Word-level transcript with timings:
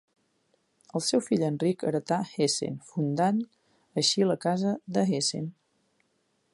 El 0.99 1.03
seu 1.07 1.21
fill 1.25 1.43
Enric 1.49 1.85
heretà 1.89 2.17
Hessen, 2.31 2.81
fundant 2.93 3.43
així 4.03 4.27
la 4.31 4.41
casa 4.49 4.77
de 4.97 5.09
Hessen. 5.19 5.49